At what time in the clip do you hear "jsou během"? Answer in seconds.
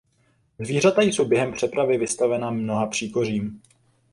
1.01-1.53